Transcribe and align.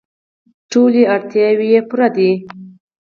ټولې 0.71 1.01
اړتیاوې 1.15 1.65
یې 1.73 1.81
پوره 1.89 2.07
دي. 2.15 2.31